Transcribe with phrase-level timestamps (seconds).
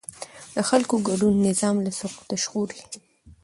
[0.55, 2.81] د خلکو ګډون نظام له سقوطه ژغوري